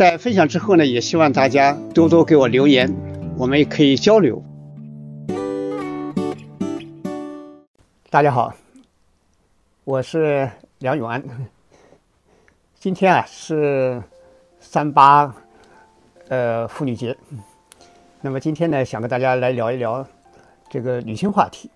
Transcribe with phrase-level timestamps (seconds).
[0.00, 2.90] 在分享之后呢，也希望大家多多给我留言，
[3.36, 4.42] 我们也可以交流。
[8.08, 8.54] 大家好，
[9.84, 11.22] 我是梁永安。
[12.78, 14.02] 今天啊是
[14.58, 15.34] 三八
[16.28, 17.14] 呃妇女节，
[18.22, 20.06] 那么今天呢想跟大家来聊一聊
[20.70, 21.70] 这个女性话题。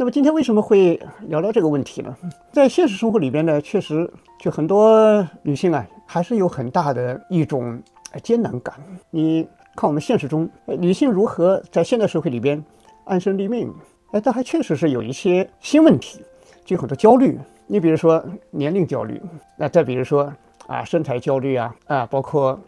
[0.00, 2.16] 那么今天为什么会聊聊这个问题呢？
[2.52, 5.84] 在现实生活里边呢，确实就很多女性啊。
[6.06, 7.82] 还是有很大的一种
[8.22, 8.76] 艰难感。
[9.10, 9.42] 你
[9.74, 12.64] 看，我们现实中女性如何在现代社会里边
[13.06, 13.74] 安身立命？
[14.12, 16.20] 哎，但还确实是有一些新问题，
[16.64, 17.36] 就很多焦虑。
[17.66, 19.20] 你比如说年龄焦虑，
[19.56, 20.32] 那再比如说
[20.68, 22.58] 啊身材焦虑啊啊，包括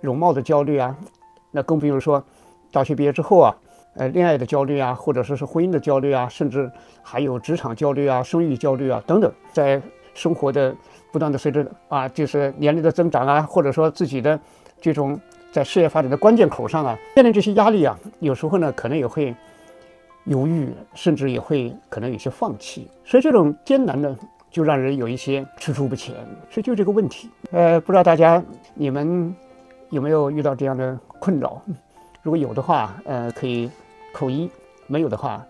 [0.00, 0.96] 容貌的焦虑啊，
[1.50, 2.24] 那更比如说
[2.72, 3.54] 大学毕业之后啊，
[3.94, 6.70] 呃恋爱的焦虑啊，或者说是婚姻的焦虑啊，甚至
[7.02, 9.80] 还有职场焦虑啊、生育焦虑啊等等，在
[10.14, 10.74] 生活的。
[11.10, 14.38] 不断的随着啊，就是年龄的增长啊，或者说自己的
[14.78, 15.18] 这种
[15.50, 19.34] 在事业发展的关键口上啊，面临这些压力啊，有时候呢可能也会
[20.24, 22.90] 犹豫，甚至也会可能有些放弃。
[23.06, 24.14] 所以这种艰难呢，
[24.50, 26.14] 就让人有一些踟蹰不前。
[26.50, 28.44] 所以就这个问题，呃，不知道大家
[28.74, 29.34] 你们
[29.88, 31.62] 有没有遇到这样的困扰？
[32.28, 33.70] 如果有的话，呃，可以
[34.12, 34.50] 扣一；
[34.86, 35.42] 没有的话，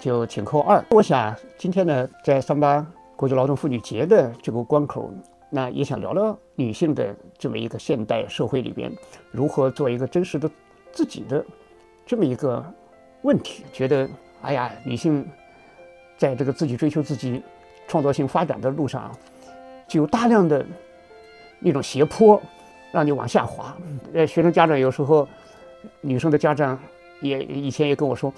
[0.00, 0.82] 就请扣二。
[0.88, 2.86] 我想今天呢，在三八。
[3.16, 5.12] 国际劳动妇女节的这个关口，
[5.50, 8.90] 那也想聊聊女性的这么一个现代社会里边，
[9.30, 10.50] 如何做一个真实的
[10.90, 11.44] 自己的
[12.06, 12.64] 这么一个
[13.20, 13.64] 问题。
[13.70, 14.08] 觉得，
[14.40, 15.28] 哎呀，女性
[16.16, 17.42] 在这个自己追求自己
[17.86, 19.14] 创造性发展的路上，
[19.86, 20.64] 就有大量的
[21.60, 22.40] 那种斜坡，
[22.90, 23.76] 让你往下滑。
[24.14, 25.28] 呃，学生家长有时候，
[26.00, 26.78] 女生的家长
[27.20, 28.32] 也以前也跟我说，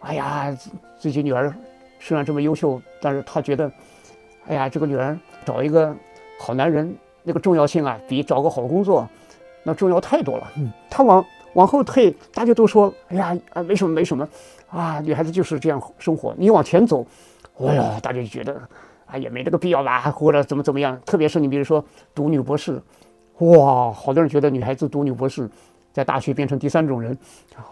[0.00, 0.56] 哎呀，
[0.98, 1.54] 自己女儿
[2.00, 3.70] 虽然这么优秀，但是她觉得。
[4.46, 5.96] 哎呀，这个女儿找一个
[6.38, 9.08] 好男人，那个重要性啊，比找个好工作
[9.62, 10.52] 那重要太多了。
[10.58, 11.24] 嗯，她往
[11.54, 14.28] 往后退，大家都说，哎呀啊，没什么没什么，
[14.68, 16.34] 啊，女孩子就是这样生活。
[16.36, 17.06] 你往前走，
[17.58, 18.60] 哎呀，大家就觉得，
[19.06, 21.00] 啊，也没这个必要吧，或者怎么怎么样。
[21.06, 21.82] 特别是你比如说
[22.14, 22.78] 读女博士，
[23.38, 25.48] 哇，好多人觉得女孩子读女博士，
[25.94, 27.16] 在大学变成第三种人，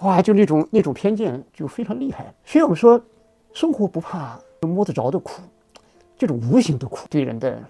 [0.03, 2.33] 哇，就那种那种偏见就非常厉害。
[2.45, 2.99] 所以我们说，
[3.53, 5.43] 生活不怕摸得着的苦。
[6.17, 7.61] 这种无形的苦对人的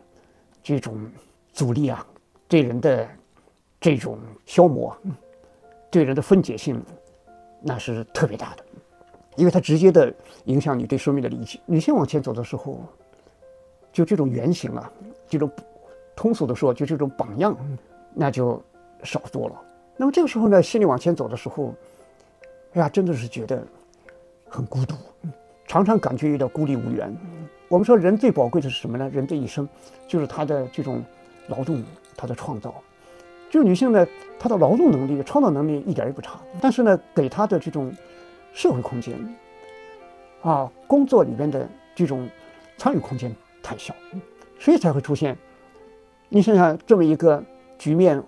[0.62, 1.10] 这种
[1.54, 2.06] 阻力啊，
[2.46, 3.08] 对人的
[3.80, 4.94] 这种消磨，
[5.90, 6.78] 对人的分解性，
[7.62, 8.64] 那是特别大的，
[9.36, 10.12] 因为它直接的
[10.44, 11.58] 影响你对生命的理解。
[11.64, 12.78] 女性往前走的时候，
[13.90, 14.92] 就这种原型啊，
[15.30, 15.50] 这种
[16.14, 17.56] 通俗的说，就这种榜样，
[18.12, 18.62] 那就
[19.02, 19.54] 少多了。
[19.96, 21.74] 那么这个时候呢，心里往前走的时候，
[22.74, 23.62] 哎呀，真的是觉得
[24.48, 24.94] 很孤独，
[25.66, 27.14] 常常感觉有点孤立无援。
[27.68, 29.08] 我们说人最宝贵的是什么呢？
[29.10, 29.68] 人的一生，
[30.08, 31.02] 就是他的这种
[31.48, 31.82] 劳动，
[32.16, 32.74] 他的创造。
[33.50, 34.06] 就女性呢，
[34.38, 37.94] 她的劳动能力、创造能力一点也不差，但是呢，给她的这种
[38.54, 39.14] 社会空间，
[40.40, 42.26] 啊，工作里面的这种
[42.78, 43.30] 参与空间
[43.62, 43.94] 太小，
[44.58, 45.36] 所以才会出现。
[46.30, 47.44] 你想想，这么一个
[47.78, 48.22] 局面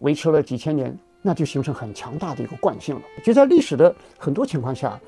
[0.00, 3.02] 维持了几千年，那就形成很强大的一个惯性了。
[3.24, 5.00] 就在历史的很多情况下，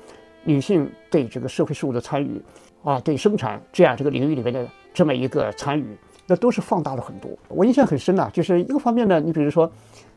[0.43, 2.41] 女性对这个社会事务的参与。
[2.83, 5.97] 啊，对生产这样这个领域里面的这么一个参与，
[6.27, 7.31] 那都是放大了很多。
[7.47, 9.71] 我印象很深呐，就是一个方面呢，你比如说，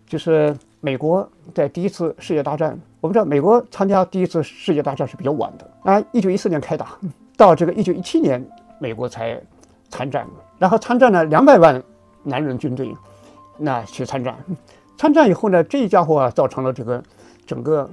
[0.04, 6.98] 就是美国在第一次世界大战，我们知道美国参加第一次世界大战是比较晚的啊，一九一四年开打，
[7.36, 8.44] 到这个一九一七年
[8.80, 9.40] 美国才
[9.88, 10.26] 参战，
[10.58, 11.80] 然后参战了两百万
[12.24, 12.92] 男人军队，
[13.58, 14.36] 那去参战，
[14.96, 17.02] 参战以后呢，这一家伙啊，造成了这个
[17.46, 17.88] 整个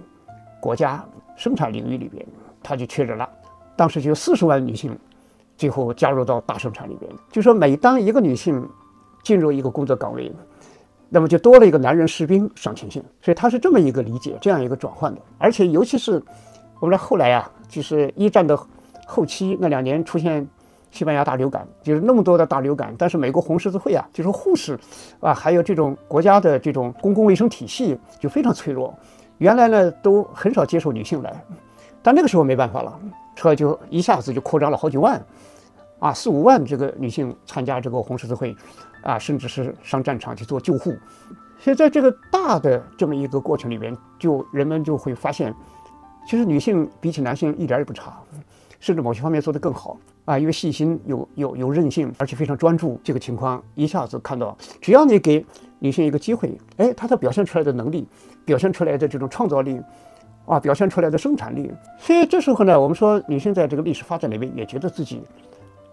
[0.60, 1.04] 国家
[1.36, 2.25] 生产领域里边，
[2.62, 3.27] 他就缺人了。
[3.75, 4.98] 当时就有四十万女性，
[5.57, 7.12] 最后加入到大生产里边。
[7.31, 8.68] 就说每当一个女性
[9.24, 10.31] 进入一个工作岗位，
[11.10, 15.21] 那么就多了一个男人士兵上前线，所以他是这么一个理解，这样一个转换的。
[15.38, 16.21] 而且尤其是
[16.80, 18.57] 我们的后来啊，就是一战的
[19.06, 20.48] 后期那两年出现
[20.94, 24.80] 西班牙大流感，就是那么多的大流感，但是美国红十字会啊，就是护士
[25.19, 28.94] 啊，还有这种国家的这种公共卫生体系就非常脆弱，
[29.40, 31.44] 原来呢都很少接受女性来，
[32.04, 33.00] 但那个时候没办法了，
[33.36, 35.19] 车就一下子就扩张了好几万。
[36.00, 38.54] 啊，四五万这个女性参加这个红十字会，
[39.01, 40.94] 啊，甚至是上战场去做救护。
[41.57, 45.56] 所以在这个大的这么一个过程里边，就人们就会发现，
[46.28, 48.22] 其实女性比起男性一点也不差，
[48.83, 49.95] 甚至某些方面做得更好
[50.25, 53.00] 啊，因为细心、有有有韧性，而且非常专注。
[53.01, 55.45] 这个情况一下子看到，只要你给
[55.80, 58.06] 女性一个机会，哎，她的表现出来的能力，
[58.44, 59.80] 表现出来的这种创造力，
[60.45, 61.71] 啊，表现出来的生产力。
[61.97, 65.21] 所以这时候呢，我们说女性在这个历史发展里面也觉得自己。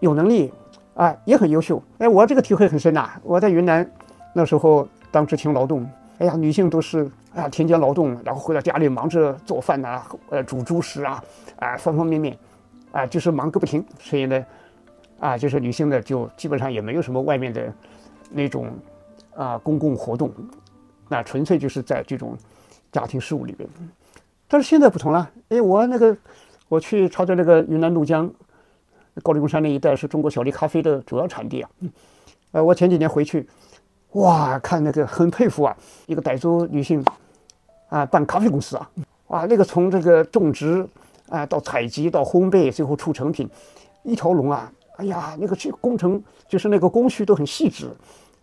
[0.01, 0.51] 有能力，
[0.93, 1.81] 啊，也很优秀。
[1.99, 3.09] 哎，我这个体会很深呐。
[3.23, 3.89] 我在云南
[4.33, 11.23] 那时候当知青劳动，哎呀，女性都是啊田间劳动，然后回到家里忙着做饭呐，呃，煮猪食啊，
[11.57, 12.37] 啊，方方面面，
[12.91, 13.83] 啊，就是忙个不停。
[13.99, 14.45] 所以呢，
[15.19, 17.73] 啊，就是女性呢，就基本上也没有什么外面的
[18.29, 18.71] 那种
[19.35, 20.31] 啊公共活动，
[21.09, 22.37] 那纯粹就是在这种
[22.91, 23.67] 家庭事务里边。
[24.47, 26.15] 但是现在不同了，哎，我那个
[26.67, 28.31] 我去朝着那个云南怒江。
[29.23, 31.69] 高黎贡山那一带是中国小粒咖啡的主要产地啊，
[32.51, 33.45] 呃，我前几年回去，
[34.13, 37.03] 哇，看那个很佩服啊，一个傣族女性
[37.89, 38.89] 啊办咖啡公司啊，
[39.27, 40.87] 哇，那个从这个种植
[41.31, 43.49] 啊到采集到烘焙最后出成品，
[44.03, 47.89] 一条龙啊，哎呀，那个这工程就是那个工序都很细致，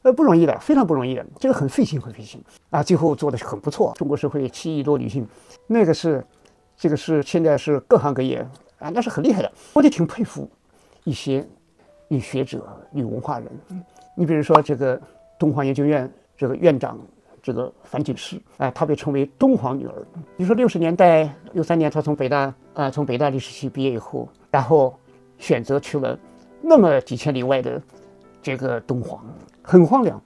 [0.02, 3.92] 呃，不容易的，非常不容易的，这个很费心很费心啊，最后做的很不错。
[3.96, 5.24] 中国社会七亿多女性，
[5.66, 6.26] 那个是
[6.76, 8.38] 这个是现在是各行各业
[8.78, 10.50] 啊，那是很厉害的，我就挺佩服。
[11.04, 11.46] 一些
[12.08, 13.48] 女学者、女文化人，
[14.14, 15.00] 你比如说这个
[15.38, 16.98] 东皇研究院这个院长，
[17.48, 19.94] 这个樊锦诗，哎，她被称为敦煌女儿。
[20.36, 24.94] 你说六十年代六三年，她从北大啊，从北大历史系毕业以后，然后
[25.38, 26.18] 选择去了
[26.60, 27.80] 那么几千里外的
[28.42, 29.24] 这个敦煌，
[29.62, 30.20] 很荒凉。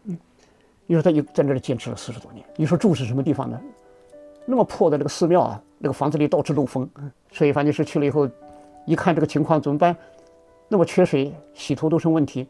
[0.85, 2.45] 你说她又在那里坚持了四十多年。
[2.57, 3.61] 你说住是什么地方呢？
[4.45, 6.91] 那么破的那个寺庙啊，那个房子里到处漏风。
[7.31, 8.29] 所以樊锦诗去了以后，
[8.85, 9.97] 一看这个情况怎么办？
[10.67, 12.49] 那么缺水，洗头都成问题，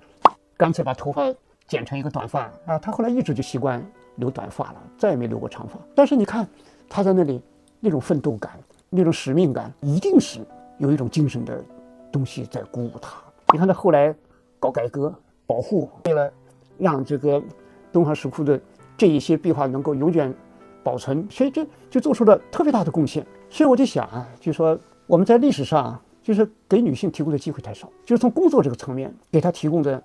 [0.56, 1.30] 干脆把头发
[1.68, 2.78] 剪成一个短发啊！
[2.78, 3.84] 她后来一直就习惯
[4.16, 5.78] 留短发了，再也没留过长发。
[5.94, 6.46] 但是你看
[6.88, 7.40] 他在那里
[7.80, 8.52] 那种奋斗感、
[8.90, 10.40] 那种使命感，一定是
[10.78, 11.62] 有一种精神的
[12.10, 13.16] 东西在鼓舞他。
[13.52, 14.14] 你看他后来
[14.58, 15.14] 搞改革、
[15.46, 16.32] 保护，为了
[16.78, 17.42] 让这个
[17.90, 18.60] 敦煌石窟的
[18.96, 20.34] 这一些壁画能够永远
[20.82, 23.26] 保存，所以这就做出了特别大的贡献。
[23.50, 26.00] 所以我就想啊，就说我们在历史上。
[26.24, 30.00] 就是给女性提供的机会太少，就是从工作这个层面给她提供的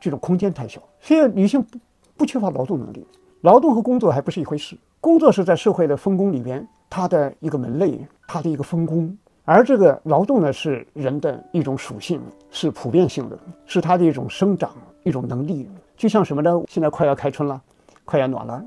[0.00, 0.82] 这种空间太小。
[1.00, 1.78] 所以女性不
[2.16, 3.06] 不缺乏劳动能力，
[3.42, 4.76] 劳动和工作还不是一回事。
[5.00, 9.16] 工作是在社会的分工里边，它的一个门类，它的一个分工。
[9.44, 14.72] 而这个劳动呢，是人的一种属性，是普遍性的，是它的一种生长
[15.04, 15.68] 一种能力。
[15.96, 16.62] 就像什么呢？
[16.68, 17.60] 现在快要开春了，
[18.04, 18.64] 快要暖了，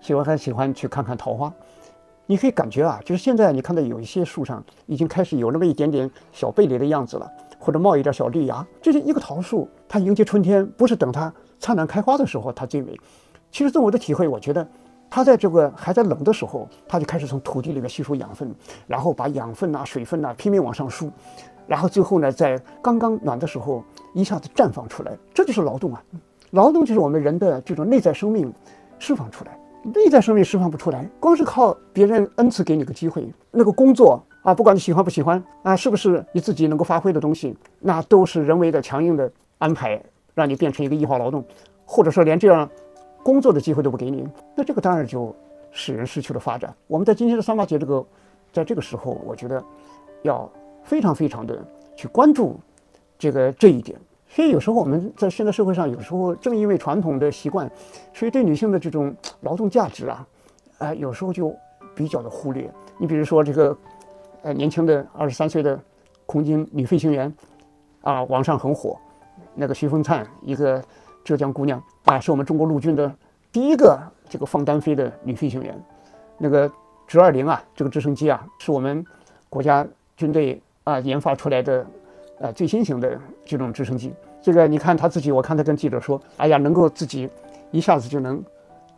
[0.00, 1.50] 所以我很喜欢去看看桃花。
[2.26, 7.26] 你可以感觉啊，就是现在你看到有一些树上已经开始有那么一点点小贝蕾的样子了，
[7.58, 8.66] 或者冒一点小绿芽。
[8.82, 12.94] 这是一个桃树，它迎接春天不是等它灿烂开花的时候它最美。
[13.50, 14.66] 其实，从我的体会，我觉得
[15.10, 18.54] 它在这个还在冷的时候，它就开始从土地里面吸收养分，
[18.86, 21.10] 然后把养分呐、水分呐拼命往上输，
[21.66, 23.82] 然后最后呢，在刚刚暖的时候
[24.14, 25.16] 一下子绽放出来。
[25.32, 26.02] 这就是劳动啊！
[26.50, 28.52] 劳动就是我们人的这种内在生命
[28.98, 29.58] 释放出来。
[29.82, 40.02] 内在生命释放不出来，光是靠别人恩赐给你个机会，那个工作啊，不管你喜欢不喜欢啊，是不是你自己能够发挥的东西，那都是人为的强硬的安排，
[40.34, 41.44] 让你变成一个异化劳动，
[41.86, 42.68] 或者说连这样
[43.28, 45.36] 工作的机会都不给你，那这个当然就
[45.70, 46.74] 使人失去了发展。
[46.86, 48.02] 我们在今天的三八节这个，
[48.50, 49.62] 在这个时候，我觉得
[50.22, 50.50] 要
[50.82, 51.62] 非常非常的
[51.94, 52.58] 去关注
[53.18, 53.98] 这个这一点。
[54.30, 57.70] 所以有时候我们在现在社会上，有时候正因为传统的习惯，
[58.14, 60.26] 所以对女性的这种劳动价值啊，
[60.78, 61.54] 啊，有时候就
[61.94, 62.72] 比较的忽略。
[62.96, 63.76] 你比如说这个，
[64.40, 65.78] 呃，年轻的二十三岁的
[66.24, 67.30] 空军女飞行员，
[68.00, 68.98] 啊，网上很火，
[69.54, 70.82] 那个徐凤灿，一个
[71.28, 73.14] 浙江姑娘啊，是我们中国陆军的
[73.52, 75.78] 第一个这个放单飞的女飞行员。
[76.38, 76.70] 那个
[77.06, 79.04] 直二零啊，这个直升机啊，是我们
[79.50, 81.86] 国家军队啊研发出来的。
[82.40, 87.28] 呃，最新型的这种直升机，这个你看他自己，我看他跟记者说，哎呀，能够自己
[87.72, 88.40] 一下子就能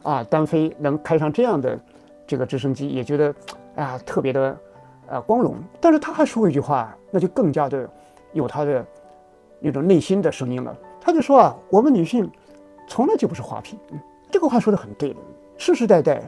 [0.02, 1.80] 啊单飞，能开上这样的
[2.26, 3.34] 这个直升机，也觉得
[3.76, 4.54] 啊特别的
[5.08, 5.56] 呃光荣。
[5.80, 7.88] 但是他还说一句话，那就更加的
[8.34, 8.84] 有他的
[9.58, 10.76] 那种内心的声音了。
[11.00, 12.30] 他就说啊，我们女性
[12.86, 13.78] 从来就不是花瓶，
[14.30, 15.16] 这个话说的很对了，
[15.56, 16.22] 世世代代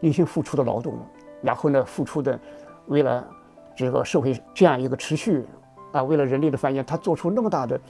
[0.00, 0.94] 女性付出的劳动，
[1.42, 2.38] 然后呢，付出的
[2.86, 3.26] 为了
[3.74, 5.44] 这个社会这样一个持续
[5.90, 7.80] 啊，为了人类的繁衍，她做出那么大的，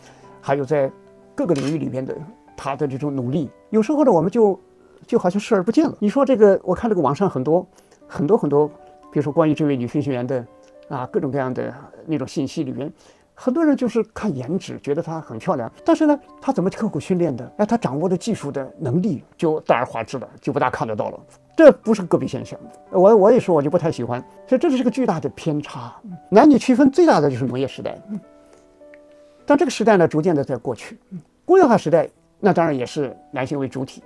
[0.40, 0.90] 还有在
[1.34, 2.16] 各个领域里边的
[2.56, 4.58] 她的这种努力，有时候呢，我们就
[5.06, 5.94] 就好像视而不见了。
[5.98, 7.66] 你说这个，我看这个网上很多
[8.06, 8.66] 很多很多，
[9.10, 10.44] 比如说关于这位女飞行员的
[10.88, 11.74] 啊各种各样的
[12.06, 12.90] 那种信息里面。
[13.44, 17.52] 很多人就是看颜值，觉得她很漂亮，但是呢，她怎么刻苦训练的？
[17.56, 21.18] 哎，她掌握的技术的能力就大而化之了，就不大看得到了。
[21.56, 22.56] 这不是个别现象。
[22.92, 24.24] 我我也说，我就不太喜欢。
[24.46, 25.92] 所以这是个巨大的偏差。
[26.28, 28.00] 男女区分最大的就是农业时代，
[29.44, 30.96] 但这个时代呢，逐渐的在过去。
[31.44, 32.08] 工业化时代，
[32.38, 34.04] 那当然也是男性为主体。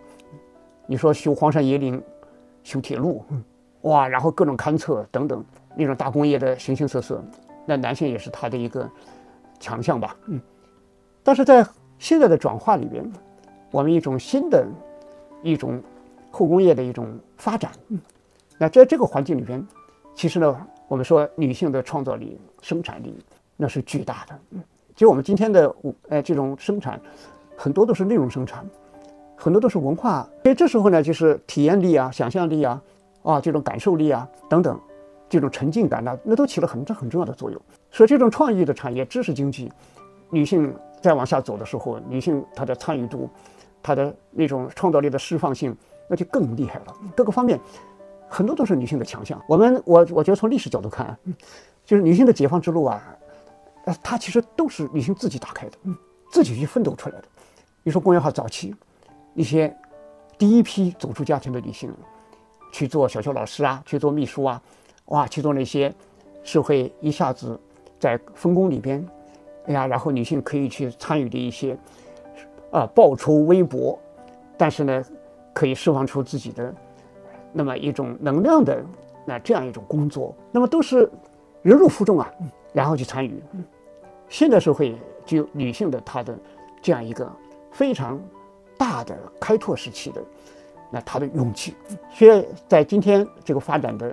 [0.87, 2.03] 你说修荒山野岭、
[2.65, 3.23] 修铁路，
[3.83, 5.45] 哇，然后各种勘测等等，
[5.77, 7.23] 那种大工业的形形色色。
[7.69, 8.89] 那男性也是他的一个
[9.59, 10.41] 强项吧，嗯，
[11.23, 11.67] 但是在
[11.99, 13.05] 现在的转化里边，
[13.71, 14.67] 我们一种新的
[15.43, 15.83] 一种
[16.31, 17.99] 后工业的一种发展，嗯，
[18.59, 19.67] 那在这个环境里边，
[20.15, 23.19] 其实呢，我们说女性的创造力、生产力
[23.57, 24.63] 那是巨大的，嗯，
[24.95, 25.75] 就我们今天的
[26.09, 27.01] 呃这种生产，
[27.57, 28.65] 很多都是内容生产，
[29.37, 32.83] 很多都是文化，所以这时候呢，就是体验力啊、想象力啊、
[33.23, 34.79] 啊这种感受力啊等等。
[35.29, 37.61] 这种沉浸感呢，那都起了很很重要的作用。
[37.91, 39.73] 所以，这种创意的产业、知识经济，
[40.31, 43.29] 女性再往下走的时候，女性她的参与度、
[43.83, 45.77] 她的那种创造力的释放性，
[46.09, 46.95] 那就更厉害了。
[47.17, 47.59] 各个方面，
[48.29, 49.41] 很多都是女性的强项。
[49.49, 51.17] 我们我我觉得从历史角度看，
[51.85, 53.03] 就是女性的解放之路啊，
[53.87, 55.77] 呃，它其实都是女性自己打开的，
[56.31, 57.25] 自己去奋斗出来的。
[57.83, 58.75] 你说工业化早期，
[59.35, 59.75] 一些
[60.39, 61.93] 第一批走出家庭的女性，
[62.73, 64.61] 去做小学老师啊，去做秘书啊。
[65.07, 65.93] 哇，去做那些
[66.43, 67.59] 是会一下子
[67.99, 69.07] 在分工里边，
[69.67, 71.79] 哎呀，然后女性可以去参与的一些
[72.73, 73.97] 呃报酬微薄，
[74.57, 75.05] 但是呢，
[75.53, 76.75] 可以释放出自己的
[77.53, 78.85] 那么一种能量的
[79.25, 81.09] 那这样一种工作，那么都是
[81.63, 82.29] 忍辱负重啊，
[82.73, 83.41] 然后去参与。
[84.29, 86.37] 现代社会就女性的她的
[86.83, 87.31] 这样一个
[87.71, 88.21] 非常
[88.77, 90.21] 大的开拓时期的
[90.91, 91.75] 那她的勇气，
[92.11, 94.13] 所以在今天这个发展的。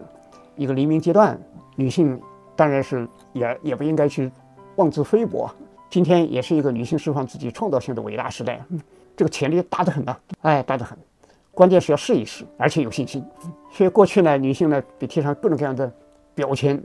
[0.56, 1.40] 一个黎明阶段，
[1.76, 2.20] 女性
[2.56, 4.32] 当然是也也不应该去
[4.76, 5.50] 妄自菲薄。
[5.90, 8.60] 今天也是一个女性释放自己创造性的伟大时代，
[9.16, 10.98] 这个潜力大得很呐，哎，大得很。
[11.52, 13.24] 关键是要试一试，而且有信心。
[13.72, 15.92] 所以过去呢，女性呢被贴上各种各样的
[16.34, 16.82] 标签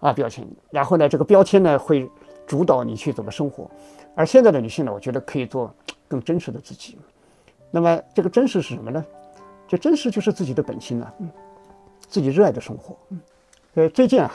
[0.00, 2.10] 啊标签，然后呢这个标签呢会
[2.46, 3.70] 主导你去怎么生活。
[4.14, 5.70] 而现在的女性呢，我觉得可以做
[6.08, 6.98] 更真实的自己。
[7.70, 9.04] 那么这个真实是什么呢？
[9.66, 11.12] 这真实就是自己的本心呐。
[12.08, 12.96] 自己热爱的生活，
[13.74, 14.32] 呃，最近啊，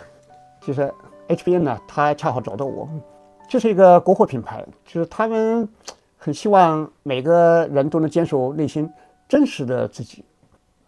[0.62, 0.94] 就是
[1.28, 2.88] HBN 呢，他恰好找到我，
[3.50, 5.68] 这是一个国货品牌，就是他们
[6.16, 8.88] 很希望每个人都能坚守内心
[9.28, 10.24] 真实的自己，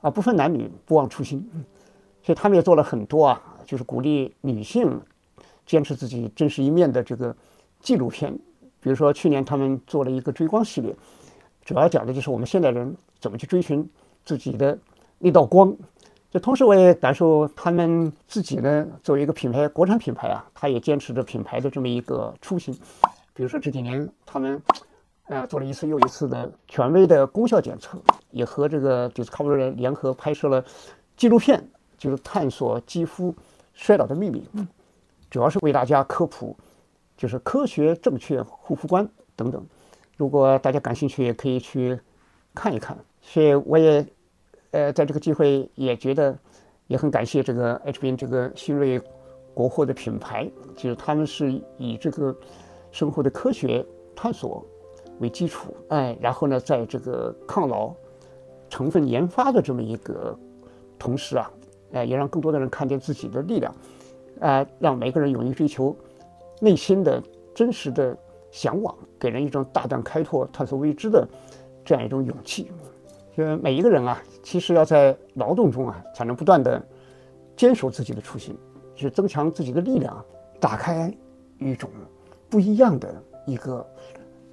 [0.01, 1.43] 啊，不分男女，不忘初心，
[2.21, 5.01] 所以他们也做了很多啊，就是鼓励女性
[5.65, 7.35] 坚持自己真实一面的这个
[7.79, 8.31] 纪录片，
[8.79, 10.95] 比如说去年他们做了一个追光系列，
[11.63, 13.89] 主要讲的就是我们现代人怎么去追寻
[14.23, 14.77] 自己的
[15.17, 15.75] 那道光。
[16.35, 22.77] 这同时，我也感受他们自己呢，作为一个品牌，国产品牌啊，他也坚持着品牌的这么一个初心。
[23.33, 24.61] 比如说这几年，他们
[25.27, 27.97] 呃做了一次又一次的权威的功效检测，
[28.31, 30.61] 也和这个 Discovery 联合拍摄了
[31.15, 31.65] 纪录片，
[31.97, 33.33] 就是探索肌肤
[33.73, 34.45] 衰老的秘密，
[35.29, 36.53] 主要是为大家科普，
[37.15, 39.65] 就是科学正确护肤观等等。
[40.17, 41.97] 如果大家感兴趣，也可以去
[42.53, 42.97] 看一看。
[43.21, 44.05] 所以我也。
[44.71, 46.37] 呃，在这个机会也觉得
[46.87, 49.01] 也很感谢这个 HBN 这个新锐
[49.53, 52.35] 国货的品牌，就是他们是以这个
[52.91, 54.65] 生活的科学探索
[55.19, 57.93] 为基础，哎，然后呢，在这个抗老
[58.69, 60.37] 成分研发的这么一个
[60.99, 61.49] 同时啊，
[61.93, 63.73] 哎，也让更多的人看见自己的力量，
[64.41, 65.95] 啊，让每个人勇于追求
[66.59, 68.17] 内心的真实的
[68.51, 71.25] 向往，给人一种大胆开拓、探索未知的
[71.85, 72.69] 这样一种勇气。
[73.35, 76.81] 就每一个人啊，其实要在劳动中啊，才能不断的
[77.57, 78.57] 坚守自己的初心，
[78.95, 80.23] 去增强自己的力量，
[80.57, 81.13] 打开
[81.59, 81.89] 一种
[82.49, 83.13] 不一样的
[83.45, 83.85] 一个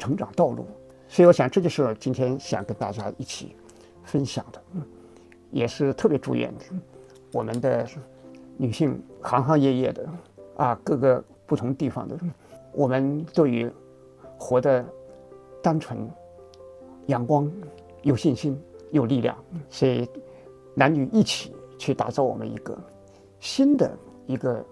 [0.01, 0.67] 成长道路。
[1.07, 3.55] 所以，我想这就是今天想跟大家一起
[4.03, 4.61] 分享的，
[5.53, 6.53] 也是特别祝愿
[7.33, 7.87] 我们的
[8.57, 10.09] 女性行行业业的
[10.57, 12.19] 啊，各个不同地方的，
[12.73, 13.71] 我们对于
[14.37, 14.85] 活得
[15.63, 16.11] 单纯、
[17.07, 17.49] 阳光、
[18.03, 18.61] 有信心。
[18.93, 19.37] 有力量，
[19.69, 20.09] 所以
[20.75, 22.79] 男女一起去打造我们一个
[23.41, 23.91] 新的
[24.27, 24.65] 一个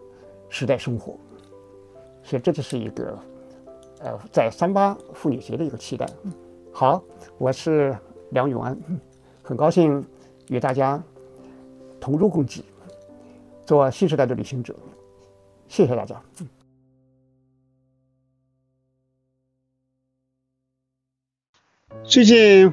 [0.49, 1.19] 时代生活，
[2.23, 3.19] 所以这就是一个
[4.00, 6.07] 呃，在三八妇女节的一个期待。
[6.73, 7.03] 好，
[7.39, 7.97] 我是
[8.31, 8.79] 梁永安，
[9.43, 10.07] 很高兴
[10.49, 11.03] 与大家
[11.99, 12.65] 同舟共济，
[13.67, 14.77] 做新时代的旅行者。
[15.67, 16.23] 谢谢大家。
[22.05, 22.73] 最近，